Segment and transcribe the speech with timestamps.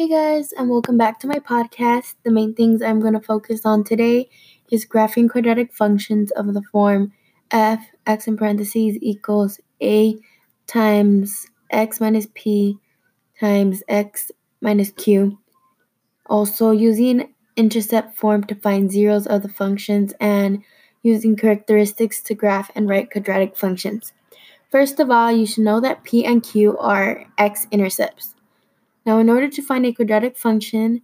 [0.00, 2.14] Hey guys, and welcome back to my podcast.
[2.24, 4.30] The main things I'm going to focus on today
[4.70, 7.12] is graphing quadratic functions of the form
[7.50, 10.16] f x in parentheses equals a
[10.66, 12.78] times x minus p
[13.38, 15.38] times x minus q.
[16.24, 20.62] Also using intercept form to find zeros of the functions and
[21.02, 24.14] using characteristics to graph and write quadratic functions.
[24.70, 28.34] First of all, you should know that p and q are x-intercepts.
[29.10, 31.02] Now, in order to find a quadratic function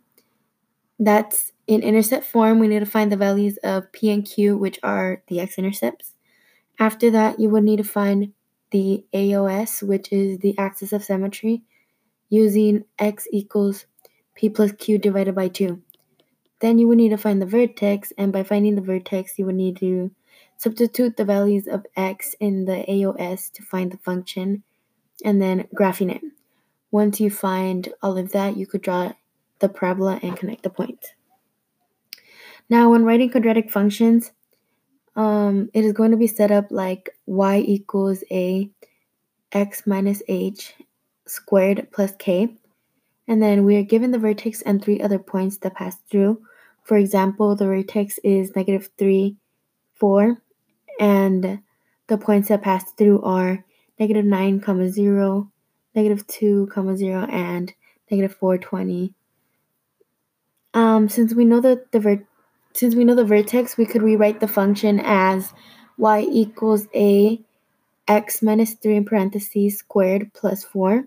[0.97, 4.79] that's in intercept form, we need to find the values of p and q, which
[4.85, 6.13] are the x-intercepts.
[6.79, 8.33] After that, you would need to find
[8.71, 11.65] the AOS, which is the axis of symmetry,
[12.29, 13.87] using x equals
[14.37, 15.83] p plus q divided by 2.
[16.61, 19.57] Then you would need to find the vertex, and by finding the vertex, you would
[19.57, 20.13] need to
[20.59, 24.63] substitute the values of x in the AOS to find the function,
[25.25, 26.23] and then graphing it.
[26.97, 29.13] Once you find all of that, you could draw
[29.59, 31.13] the parabola and connect the points.
[32.71, 34.33] Now, when writing quadratic functions,
[35.15, 38.71] um, it is going to be set up like y equals a
[39.53, 40.73] x minus h
[41.27, 42.57] squared plus k.
[43.29, 46.41] And then we are given the vertex and three other points that pass through.
[46.85, 49.37] For example, the vertex is negative 3,
[49.97, 50.41] 4,
[50.99, 51.61] and
[52.07, 53.67] the points that pass through are
[53.99, 55.53] negative 9, comma 0,
[55.97, 57.73] negative 2, comma 0, and
[58.11, 59.15] negative 420.
[60.75, 62.27] Um, since we know that the ver-
[62.75, 65.55] since we know the vertex, we could rewrite the function as
[65.97, 67.41] y equals a
[68.07, 71.07] x minus 3 in parentheses squared plus 4.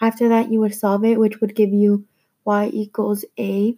[0.00, 2.04] After that, you would solve it, which would give you
[2.44, 3.76] y equals a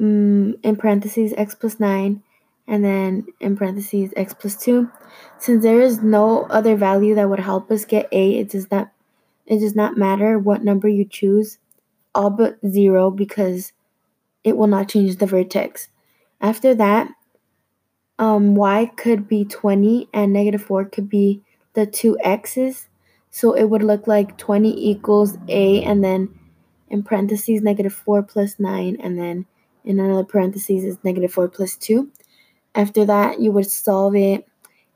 [0.00, 2.22] um, in parentheses x plus 9
[2.66, 4.90] and then in parentheses x plus 2.
[5.38, 8.90] Since there is no other value that would help us get a, it does not
[9.46, 11.58] it does not matter what number you choose,
[12.14, 13.72] all but 0 because
[14.42, 15.88] it will not change the vertex.
[16.40, 17.10] After that,
[18.18, 21.42] um, y could be 20 and negative 4 could be
[21.74, 22.88] the two x's.
[23.30, 26.38] So it would look like 20 equals a and then
[26.88, 29.46] in parentheses negative 4 plus 9 and then
[29.84, 32.10] in another parentheses is negative 4 plus 2.
[32.74, 34.46] After that, you would solve it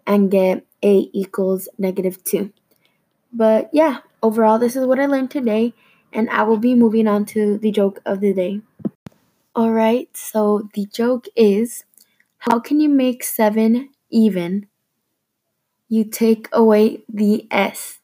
[0.06, 2.53] and get a equals negative 2.
[3.33, 5.75] But yeah, overall, this is what I learned today,
[6.12, 8.61] and I will be moving on to the joke of the day.
[9.56, 11.84] Alright, so the joke is
[12.39, 14.66] how can you make 7 even?
[15.89, 17.99] You take away the S.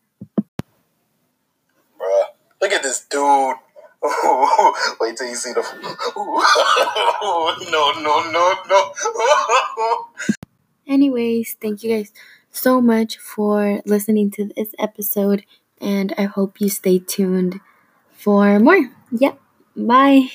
[1.99, 2.25] Bruh,
[2.61, 3.57] look at this dude.
[5.01, 5.63] Wait till you see the.
[7.71, 8.93] no, no, no, no.
[11.05, 12.13] Anyways, thank you guys
[12.51, 15.45] so much for listening to this episode,
[15.81, 17.61] and I hope you stay tuned
[18.13, 18.91] for more.
[19.13, 19.39] Yep,
[19.77, 20.29] bye.